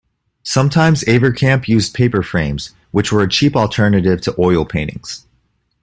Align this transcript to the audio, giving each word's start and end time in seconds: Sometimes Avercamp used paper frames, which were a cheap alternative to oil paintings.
Sometimes 0.41 1.03
Avercamp 1.03 1.67
used 1.67 1.93
paper 1.93 2.23
frames, 2.23 2.73
which 2.89 3.11
were 3.11 3.21
a 3.21 3.29
cheap 3.29 3.55
alternative 3.55 4.19
to 4.21 4.33
oil 4.39 4.65
paintings. 4.65 5.27